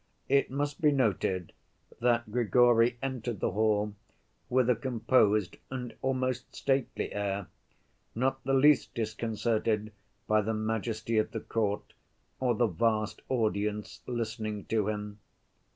[0.29, 1.53] It must be noted
[1.99, 3.93] that Grigory entered the hall
[4.49, 7.45] with a composed and almost stately air,
[8.15, 9.91] not the least disconcerted
[10.25, 11.93] by the majesty of the court
[12.39, 15.19] or the vast audience listening to him.